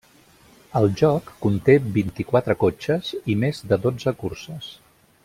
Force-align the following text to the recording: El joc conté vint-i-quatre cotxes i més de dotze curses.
El 0.79 0.87
joc 1.01 1.27
conté 1.43 1.75
vint-i-quatre 1.99 2.57
cotxes 2.63 3.13
i 3.35 3.39
més 3.45 3.63
de 3.73 3.81
dotze 3.85 4.15
curses. 4.25 4.73